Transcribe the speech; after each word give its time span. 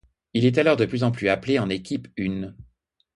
Il 0.33 0.45
est 0.47 0.57
alors 0.57 0.77
de 0.77 0.87
plus 0.87 1.03
en 1.03 1.11
plus 1.11 1.29
appelé 1.29 1.59
en 1.59 1.69
équipe 1.69 2.07
une. 2.17 2.55